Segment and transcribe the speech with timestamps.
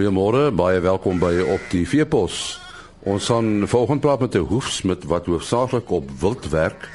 [0.00, 2.56] Goeiemôre, baie welkom by op die Veepos.
[3.04, 6.88] Ons gaan volgende praat met 'n hoefsmid wat hoofsaaklik op wild werk.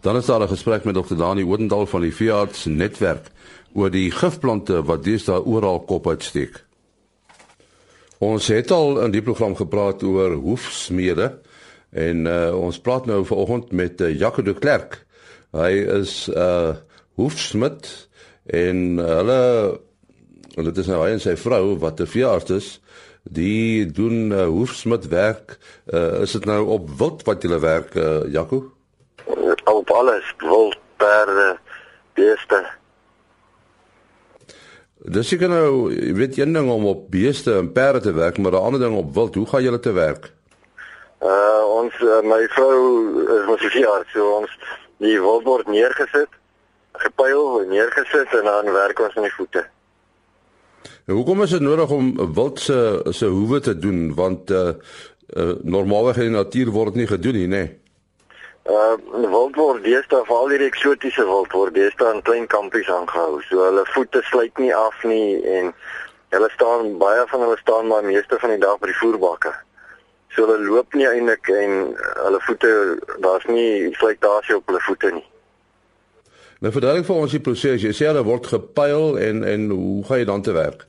[0.00, 1.16] Dan is daar 'n gesprek met Dr.
[1.16, 3.26] Dani Oudendal van die Veearts netwerk
[3.74, 6.64] oor die gifplante wat deesdae oral kop uitsteek.
[8.18, 11.38] Ons het al in die program gepraat oor hoefsmede
[11.90, 15.06] en uh, ons praat nou vanoggend met uh, Jacques de Klerk.
[15.50, 16.74] Hy is 'n uh,
[17.14, 18.08] hoefsmid
[18.46, 19.80] en uh, hulle
[20.56, 22.68] en dit is nou hy en sy vrou wat 'n veearts is
[23.22, 25.58] die doen uh, hoefsmid werk.
[25.86, 28.72] Uh, is dit nou op wild wat jy werk uh, Jaco?
[29.64, 31.58] Op alles wild perde
[32.14, 32.66] beeste.
[35.02, 38.52] Dis ek nou jy weet een ding om op beeste en perde te werk maar
[38.52, 39.34] 'n ander ding op wild.
[39.34, 40.32] Hoe gaan julle te werk?
[41.22, 42.78] Uh, ons uh, my vrou
[43.38, 44.50] is ons veearts so ons
[44.98, 46.30] die wild word neergesit
[46.92, 49.62] gepeil neergesit en dan werk ons met die voete
[51.06, 52.78] hoekom is dit nodig om wild se
[53.10, 54.74] se hoewe te doen want uh,
[55.36, 57.62] uh normaalweg in die natuur word nie gedoen nie, nê?
[57.62, 57.78] Nee.
[58.64, 58.94] Uh
[59.30, 63.40] wild word deesdae veral hierdie eksotiese wild word deesdae in klein kampies aangehou.
[63.48, 65.72] So hulle voete sluit nie af nie en
[66.30, 69.50] hulle staan baie van hulle staan maar meeste van die dag by die voerbakke.
[70.30, 71.74] So hulle loop nie eintlik en
[72.22, 72.72] hulle voete
[73.24, 75.26] daar's nie slytasie op hulle voete nie.
[76.62, 77.82] Nou verduidelik vir ons die proses.
[77.82, 80.86] Jy sê hulle word gepyl en en hoe gaan jy dan te werk?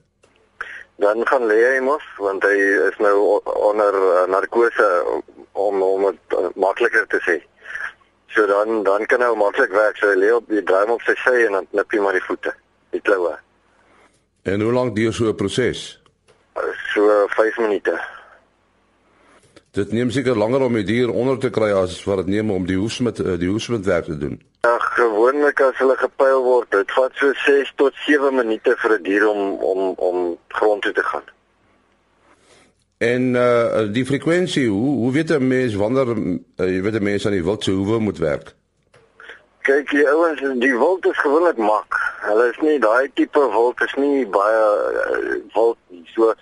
[0.95, 2.57] dan gaan lê hy mos want hy
[2.87, 4.89] is nou onder uh, narkose
[5.51, 7.39] om om dit uh, makliker te sê.
[8.33, 9.97] So dan dan kan hy maklik werk.
[9.97, 12.25] So hy lê op die draai op sy sy en dan knip hy maar die
[12.27, 12.53] voete,
[12.95, 13.35] die kloue.
[14.49, 15.99] En hoe lank duur so 'n proses?
[16.93, 17.97] So 5 minute.
[19.73, 22.65] Dit neem seker langer om die dier onder te kry as wat dit neem om
[22.69, 24.35] die hoes met eh, die hoes met werk te doen.
[24.67, 29.01] Ja, gewoonlik as hulle gepyl word, dit vat so 6 tot 7 minute vir 'n
[29.01, 31.25] die dier om om om grond toe te gaan.
[32.97, 37.25] En uh die frekwensie, hoe hoe weet 'n mens wanneer uh, jy weet 'n mens
[37.25, 38.53] aan die wildse hoewe moet werk?
[39.61, 41.97] Kyk, die ouens, die wild is gewoonlik mak.
[42.21, 44.65] Hulle is nie daai tipe wild is nie baie
[45.17, 45.77] uh, wild
[46.13, 46.33] so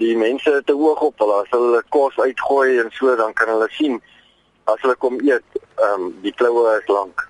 [0.00, 3.68] die mense te hoog op hulle as hulle kos uitgooi en so dan kan hulle
[3.76, 3.98] sien
[4.70, 7.26] as hulle kom eet ehm um, die kloue is lank.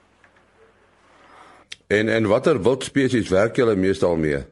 [1.90, 4.44] En en watter wildspesies werk julle meestal mee?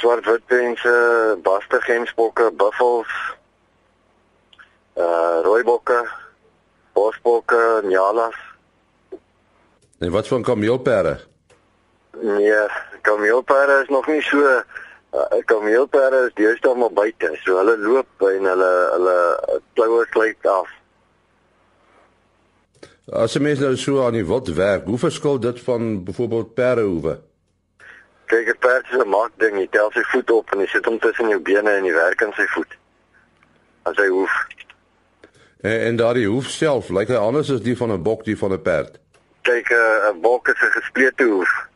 [0.00, 0.92] Swart witpense,
[1.42, 3.14] baste gemsbokke, buffels,
[4.94, 5.98] uh rooibokke,
[6.94, 8.38] bosbokke, nyalas.
[9.98, 11.18] En wat van kameelperde?
[12.20, 12.62] Nee,
[13.02, 14.62] kameelperde is nog nie so
[15.12, 19.16] uh, kameelperde is deesdae maar buite, so hulle loop en hulle hulle
[19.74, 20.76] kloue slyp af.
[23.22, 27.16] As jy mens nou so aan die wild werk, hoe verskil dit van byvoorbeeld perdehoewe?
[28.30, 30.98] Kyk, 'n perd se maak ding, jy tel sy voet op en jy sit hom
[30.98, 32.78] tussen jou bene en jy werk aan sy voet.
[33.82, 34.34] As hy hoef.
[35.60, 38.52] En, en daardie hoef self, lyk hy anders as die van 'n bok, die van
[38.52, 39.00] 'n perd?
[39.42, 41.69] Kyk, 'n uh, bok is 'n gesplete hoef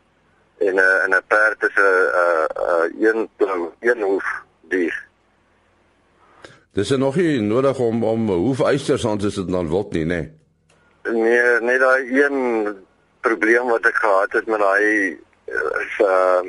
[0.57, 5.03] en 'n uh, 'n 'n perd is 'n uh, uh, een blou een hoef dier.
[6.71, 10.07] Dis er nog nie nodig om om hoefeisters aan te sit dan wild nie, nê?
[10.07, 10.31] Nee,
[11.13, 12.37] nee net daai een
[13.21, 16.41] probleem wat ek gehad het met daai is uh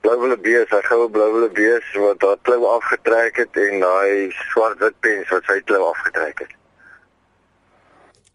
[0.00, 4.96] blauwele bees, hy goue blauwele bees wat daai klou afgetrek het en daai swart wit
[5.00, 6.54] pens wat sy klou afgetrek het.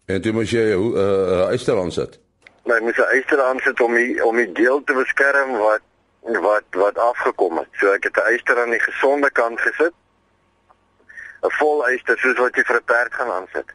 [0.06, 2.20] En jy moet jy 'n uh, uh, eister aan sit
[2.66, 5.82] my moes 'n eister aansit om die om die deel te beskerm wat
[6.46, 7.68] wat wat afgekom het.
[7.80, 9.94] So ek het 'n eister aan die gesonde kant gesit.
[11.42, 13.70] 'n Vol eister soos wat jy vir 'n perd gaan aansit.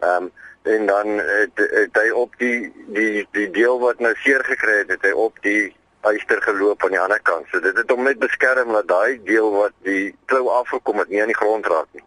[0.00, 0.32] Ehm um,
[0.62, 4.90] en dan het, het hy op die die die deel wat nou seer gekry het,
[4.90, 7.46] het hy op die eister geloop aan die ander kant.
[7.50, 11.20] So dit het hom net beskerm dat daai deel wat die klou afgekom het nie
[11.20, 12.04] aan die grond raak nie.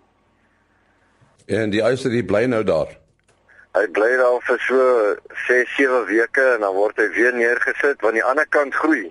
[1.46, 3.03] En die eister die bly nou daar.
[3.74, 4.82] Hy bly daar vir so
[5.48, 9.08] 6, 7 weke en dan word hy weer neergesit want die ander kant groei.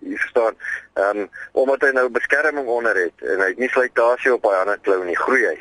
[0.00, 0.56] Jy verstaan?
[0.96, 1.26] Ehm um,
[1.64, 5.02] omdat hy nou beskerming onder het en hy het nie slytasie op hy ander klou
[5.04, 5.58] nie, groei hy.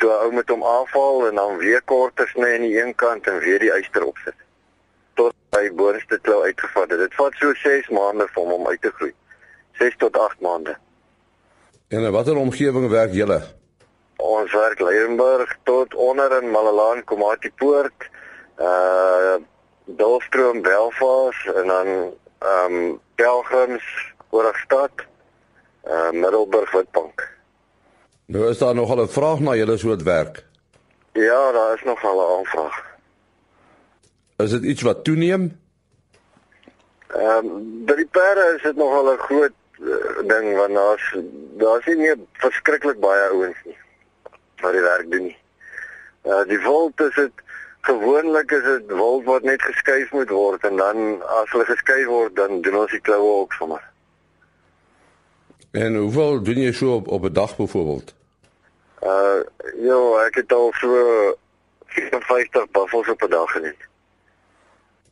[0.00, 3.38] So ou met hom aanval en dan weer korter sny aan die een kant en
[3.44, 4.34] weer die eister opsit
[5.18, 7.04] tot hy boonste klou uitgevat het.
[7.06, 9.14] Dit vat so 6 maande vir hom om uit te groei.
[9.78, 10.74] 6 tot 8 maande.
[11.88, 13.40] En in watter omgewing werk julle?
[14.18, 15.67] ons werk Leienburg tot
[16.08, 18.08] onder in Malalaan Komatipoort
[18.58, 19.36] uh
[19.84, 21.86] Dolstroom Belfast en dan
[22.38, 24.90] ehm um, Pelgrims Oorstad
[25.86, 27.36] uh Middelburg Witbank.
[28.26, 30.44] Nou is daar nog al 'n vraag na julle soort werk.
[31.12, 32.86] Ja, daar is nog al 'n aanvraag.
[34.36, 35.60] Is dit iets wat toeneem?
[37.06, 39.94] Ehm um, by die perde is dit nog al 'n groot uh,
[40.26, 41.16] ding want daar's
[41.56, 43.78] daar's nie meer verskriklik baie ouens nie
[44.60, 45.36] wat die werk doen nie.
[46.28, 47.44] Uh die volt is dit
[47.80, 52.36] gewoonlik is dit wild wat net geskuif moet word en dan as hulle geskuif word
[52.36, 53.82] dan doen ons die kloue ook sommer.
[55.70, 58.14] En hoeveel doen jy so op op 'n dag byvoorbeeld?
[59.02, 59.40] Uh
[59.88, 60.90] ja, ek het al so
[61.86, 63.80] 54 buffels op 'n dag geneem.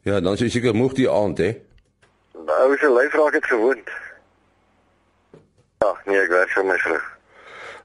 [0.02, 1.60] Ja, dan is jy seker moeg die aand, hè?
[2.46, 3.88] Nou, se lyf raak dit gewoond.
[5.78, 7.15] Ja, nee, ek werk vir my vrou.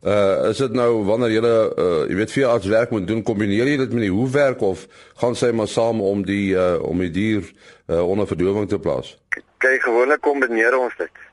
[0.01, 3.77] Uh is dit nou wanneer jy uh jy weet veearts werk moet doen, kombineer jy
[3.77, 4.87] dit met die hoefwerk of
[5.21, 7.45] gaan sy maar saam om die uh om die dier
[7.85, 9.13] uh onder verdowing te plaas?
[9.61, 11.27] Kyk, gewoonlik kombineer ons dit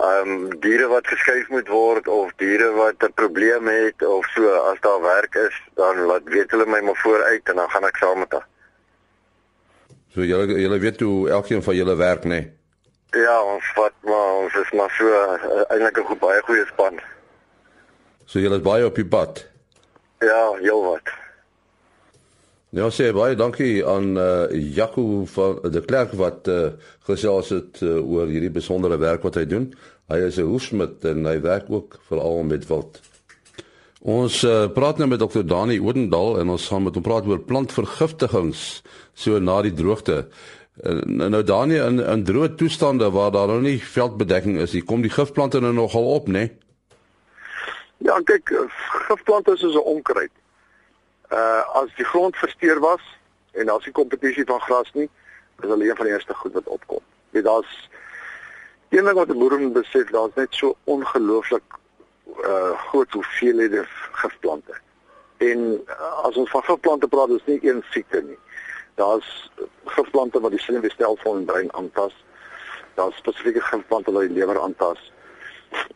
[0.00, 4.80] um diere wat geskuif moet word of diere wat 'n probleem het of so as
[4.80, 8.18] daar werk is dan laat weet hulle my maar vooruit en dan gaan ek saam
[8.18, 8.44] met hulle.
[10.14, 12.28] So julle julle weet hoe elkeen van julle werk nê.
[12.28, 12.52] Nee?
[13.10, 17.00] Ja, ons vat maar ons is maar so uh, eintlik 'n baie goeie span.
[18.30, 19.42] So julle is baie op die pad.
[20.22, 21.08] Ja, heel wat.
[22.70, 26.76] Ja, sê baie dankie aan uh, Jaco van die klerk wat uh,
[27.08, 29.66] gesels het uh, oor hierdie besondere werk wat hy doen.
[30.10, 33.02] Hy is 'n hoefsmid en hy werk ook veral met wild.
[34.00, 35.42] Ons uh, praat nou met Dr.
[35.42, 40.28] Dani Odendaal en ons gaan met hom praat oor plantvergiftigings so na die droogte.
[40.78, 41.02] Uh,
[41.34, 45.10] nou Dani in in droë toestande waar daar nou nie veldbedekking is, hier kom die
[45.10, 46.46] gifplante nou nogal op, né?
[46.46, 46.69] Nee?
[48.00, 48.52] Ja, kyk,
[49.06, 50.32] gifplante is so 'n onkruid
[51.30, 53.02] uh as die grond versteur was
[53.52, 55.08] en daar's nie kompetisie van gras nie,
[55.62, 57.02] is hulle een van die eerste goed wat opkom.
[57.30, 57.88] Dit daar's
[58.88, 61.78] een ding wat die boere moet besef, daar's net so ongelooflik
[62.44, 63.84] uh groot hoeveelhede
[64.22, 64.74] gifplante.
[65.36, 68.38] En uh, as ons van gifplante praat, is nie een siekte nie.
[68.94, 69.50] Daar's
[69.84, 72.14] gifplante wat die senuweestelsel en brein aantas.
[72.94, 75.12] Daar's spesifieke gifplante wat die lewer aantas.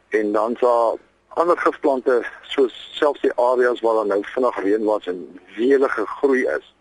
[0.08, 0.96] En dan's daar
[1.34, 6.46] ander gifplante soos selfs die areas waar daar nou vinnig reën was en welige groei
[6.46, 6.74] is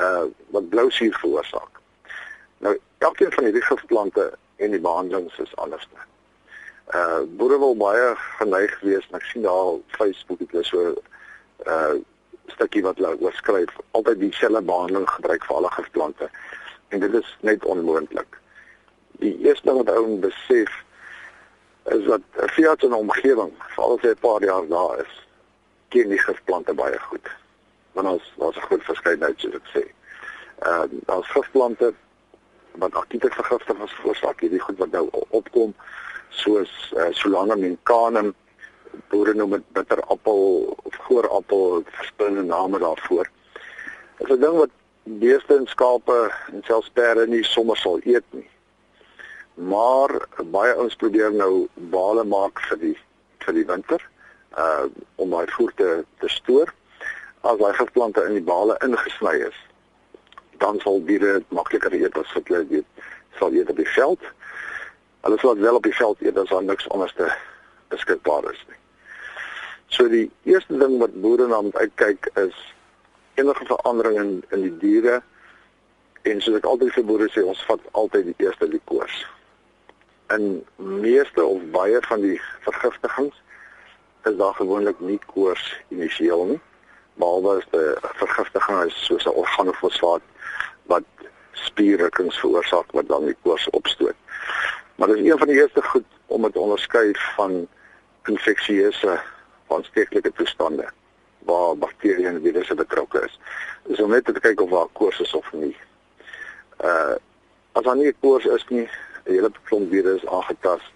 [0.00, 1.80] uh wat blou suur veroorsaak.
[2.58, 5.88] Nou elkeen van hierdie gifplante en die behandelings is anders.
[6.94, 10.94] Uh boere wil baie geneig wees en ek sien daar Facebook het so
[11.66, 11.94] uh
[12.52, 16.30] stukkie wat hulle oorskryf altyd dieselfde behandeling gebruik vir alle gifplante
[16.88, 18.40] en dit is net onmoontlik.
[19.20, 20.72] Die eerste wat ou besef
[21.84, 22.20] is dat
[22.50, 25.26] Fiat 'n omgewing, veral as hy 'n paar jaar daar is,
[25.88, 27.28] ken die gifplante baie goed.
[27.92, 29.84] Want ons daar's 'n groot verskeidenheid soos ek sê.
[30.58, 31.94] Ehm uh, daar's gifplante
[32.72, 35.74] wat aktief vergiftigings veroorsaak, hierdie goed wat nou opkom
[36.28, 38.34] soos uh, Solanum en Canum,
[39.08, 43.28] boere noem dit bitterappel of goorappel, verskillende name daarvoor.
[44.18, 44.70] Dit is 'n ding wat
[45.02, 48.48] beeste en skape en selfs perde nie sommer sal eet nie
[49.54, 52.96] maar baie ouens probeer nou bale maak vir die
[53.44, 54.02] vir die winter
[54.58, 54.86] uh
[55.16, 56.72] om daai voer te te stoor.
[57.40, 59.58] As daai gifplante in die bale ingesny is
[60.58, 63.04] dan sal diere makliker eet as wat hulle weet
[63.38, 64.22] sal eet op die veld.
[65.26, 67.28] Hulle sal wel op die veld eet as daar niks anders te
[67.94, 68.80] beskikbaar is nie.
[69.88, 72.56] So die eerste ding wat boere na moet uitkyk is
[73.34, 75.22] enige verandering in in die diere.
[76.22, 79.22] En soos ek altyd vir boere sê ons vat altyd die eerste die koers
[80.28, 83.42] in meeste of baie van die vergiftigings
[84.24, 86.60] is daar gewoonlik nie koors initieel nie
[87.20, 90.22] behalwe as die vergiftiging is soos 'n organofosfaat
[90.90, 91.04] wat
[91.52, 94.16] spierrukkings veroorsaak wat dan die koors opstoot.
[94.94, 97.68] Maar dit is een van die eerste goed om dit onderskei van
[98.24, 99.20] infeksieuse
[99.68, 100.88] aansteeklike toestande
[101.38, 103.38] waar bakterieë en virusse betrokke is.
[103.82, 105.76] Dis om net te kyk of daar koors is of nie.
[106.80, 107.14] Uh
[107.74, 108.88] as daar nie koors is nie,
[109.24, 110.92] 'n hele klomp virus aangetast.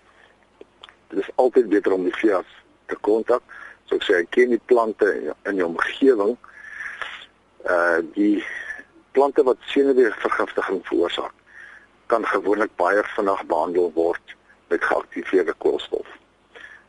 [1.08, 2.54] Dit is altyd beter om die veearts
[2.86, 3.42] te kontak.
[3.84, 6.36] So ek sê ek ken die plante in die omgewing.
[7.64, 8.44] Uh die
[9.16, 11.34] plante wat senuweevergiftiging veroorsaak
[12.06, 14.36] kan gewoonlik baie vinnig behandel word
[14.68, 16.06] met geaktiveerde koolstof.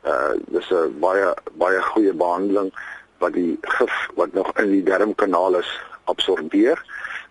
[0.03, 2.71] Uh dis 'n baie baie goeie behandeling
[3.19, 5.71] wat die gif wat nog in die darmkanaal is
[6.03, 6.83] absorbeer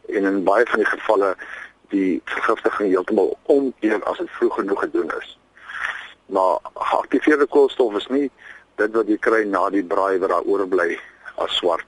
[0.09, 1.37] en in baie van die gevalle
[1.93, 5.39] die vergiftiging heeltemal omkeer as dit vroeg genoeg gedoen is.
[6.27, 8.31] Maar geaktiveerde koolstof is nie
[8.77, 10.99] dit wat jy kry na die braai wat daar oorbly
[11.45, 11.87] as swart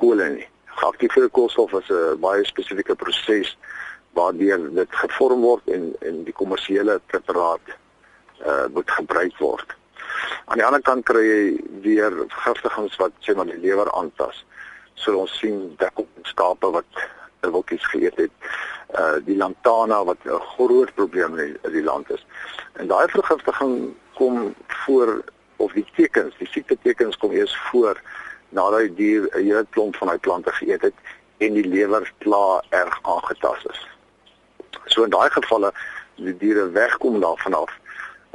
[0.00, 0.48] kolle nie.
[0.80, 3.56] Geaktiveerde koolstof is 'n baie spesifieke proses
[4.12, 7.74] waardeur dit gevorm word en en die kommersiële preparaat
[8.46, 9.76] uh moet gebruik word.
[10.44, 14.44] Aan die ander kant kry jy weer vergiftigings wat sê maar die lewer aantas.
[14.94, 17.04] So ons sien dik op skape wat
[17.40, 18.32] wilkies geëet het
[18.94, 22.26] uh die lantana wat 'n groot probleem in die, in die land is.
[22.72, 25.24] En daai vergiftiging kom voor
[25.56, 28.00] of die tekens, die siekte tekens kom eers voor
[28.48, 30.94] nadat die dier 'n hele klomp van daai plante geëet het
[31.38, 33.88] en die lewer klaar erg aangetast is.
[34.84, 35.72] So in daai gevalle
[36.14, 37.72] die diere wegkom daarvan af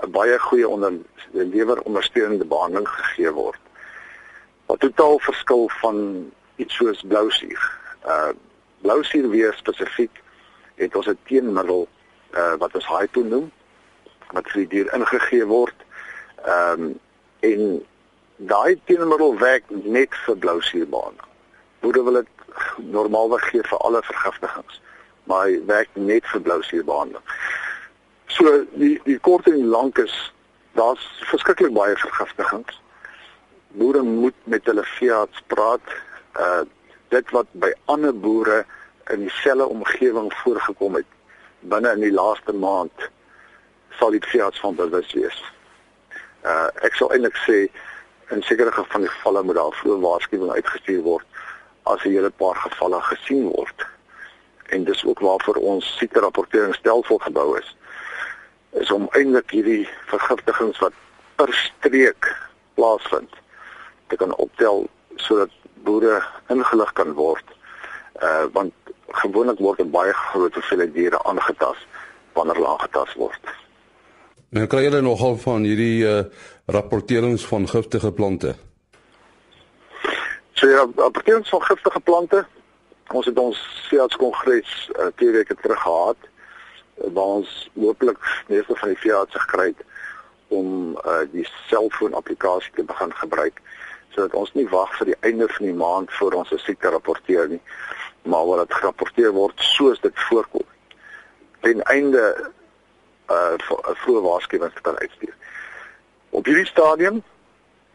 [0.04, 0.94] 'n baie goeie onder
[1.32, 3.60] lewer ondersteunende behandeling gegee word.
[4.66, 7.80] Wat totaal verskil van iets soos blousuur.
[8.06, 8.30] Uh
[8.82, 10.22] blousuur weer spesifiek
[10.80, 11.88] het ons 'n teenmiddel
[12.34, 13.52] uh wat ons hypo noem
[14.32, 15.86] wat vir die dier ingegee word.
[16.46, 17.00] Ehm um,
[17.40, 17.86] en
[18.36, 21.28] daai teenmiddel werk net vir blousuurbane.
[21.80, 22.28] Boere wil dit
[22.78, 24.82] normaalweg gee vir alle vergiftigings,
[25.24, 27.22] maar hy werk net vir blousuurbane.
[28.28, 30.16] So die die kort en lank is
[30.80, 32.82] daar's verskriklik baie vergiftigings.
[33.80, 35.96] Boere moet met hulle veearts praat.
[36.40, 36.62] Uh
[37.10, 38.66] dit wat by ander boere
[39.10, 41.06] in dieselfde omgewing voorgekom het
[41.60, 43.10] binne in die laaste maand
[44.00, 45.40] sal die veearts van bewus wees.
[46.46, 47.58] Uh ek sou eintlik sê
[48.34, 51.26] in sekere van die gevalle moet daar vroeë waarskuwing uitgestuur word
[51.84, 53.86] as 'n hele paar gevalle gesien word.
[54.70, 57.76] En dis ook waarvoor ons siekte rapporteringsstelsel gebou is
[58.72, 60.94] is om eintlik hierdie vergiftigings wat
[61.36, 62.36] per streek
[62.74, 63.34] plaasvind
[64.08, 67.46] te kan optel sodat boere ingelig kan word.
[68.22, 68.74] Uh want
[69.12, 71.88] gewoonlik word 'n baie groot hoeveelheid diere aangetast
[72.34, 73.44] wanneer hulle aangetast word.
[74.50, 76.24] En kry julle nogal van hierdie uh
[76.66, 78.56] rapporterings van giftige plante?
[80.54, 82.46] So ja, rapporterings van giftige plante.
[83.14, 86.18] Ons het ons veeartskongres uh, twee weke terug gehad
[87.14, 89.86] waar ons hopelik meeste van die veeartse gekry het
[90.48, 93.62] om uh, die selfoon applikasie te begin gebruik
[94.10, 97.48] sodat ons nie wag vir die einde van die maand voor ons 'n siekte rapporteer
[97.48, 97.62] nie
[98.30, 100.66] maar wat dit gerapporteer word soos dit voorkom
[101.66, 102.24] ten einde
[103.30, 105.36] uh 'n vroeë waarskuwing te kan uitstuur.
[106.30, 107.24] Op hierdie stadium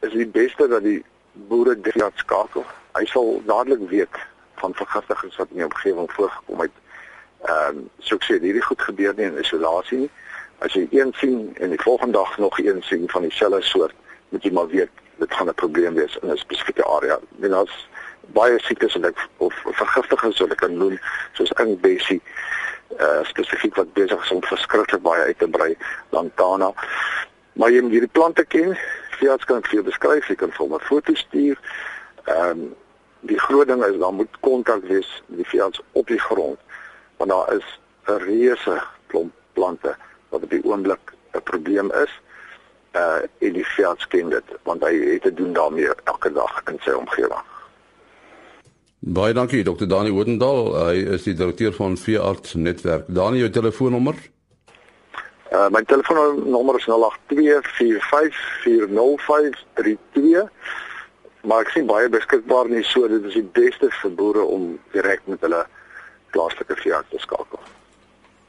[0.00, 2.64] is dit beste dat die boere dit skakel.
[2.92, 4.16] Hy sal dadelik weet
[4.54, 6.76] van vergiftigings wat in die omgewing voorgekom het
[7.44, 10.10] ehm um, so ek sê hierdie goed gebeur nie in isolasie nie.
[10.64, 13.94] As jy een sien en die volgende dag nog een sien van dieselfde soort,
[14.28, 17.18] moet jy maar weet dit gaan 'n probleem wees in 'n spesifieke area.
[17.40, 17.88] En as
[18.32, 20.98] baie siektes en ek of vergiftigings wat ek kan noem
[21.32, 22.22] soos inkbesie
[22.98, 25.76] uh eh, spesifiek wat besig is om verskriklik baie uit te brei
[26.10, 26.72] lantana.
[27.52, 28.76] Maar jy moet hierdie plante ken.
[29.18, 31.58] Fiats kan vir jou beskryf, jy kan vir 'n foto stuur.
[32.24, 32.74] Ehm um,
[33.20, 36.58] die groot ding is dan moet kontak wees met die fiats op die grond
[37.16, 37.64] want daar is
[38.06, 39.96] 'n reuse klomp plante
[40.28, 42.12] wat op die oomblik 'n probleem is.
[42.92, 46.78] Uh en die veld ken dit want hy het te doen daarmee elke dag in
[46.80, 47.53] sy omgewing.
[49.04, 49.84] Baie dankie Dr.
[49.86, 50.72] Dani Woodendal.
[50.86, 53.04] Hy is die direkteur van Veearts Netwerk.
[53.12, 54.14] Dani, jou telefoonnommer?
[55.52, 56.96] Uh my telefoonnommer is 0824540532.
[61.44, 65.20] Maar ek sien baie beskikbaar nie so dit is die beste vir boere om direk
[65.28, 65.66] met hulle
[66.32, 67.60] plaaslike veearts te skakel.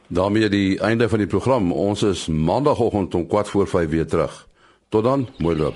[0.08, 1.72] daarmee die einde van die program.
[1.72, 4.48] Ons is maandagooggend om 4 voor 5 weer terug.
[4.90, 5.74] Tot dan, mooi loop.